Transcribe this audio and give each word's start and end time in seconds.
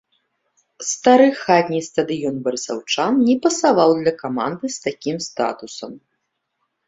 Стары 0.91 1.27
хатні 1.41 1.81
стадыён 1.87 2.35
барысаўчан 2.47 3.13
не 3.27 3.35
пасаваў 3.45 3.89
для 4.01 4.13
каманды 4.23 4.65
з 4.77 4.83
такім 4.87 5.17
статусам. 5.29 5.91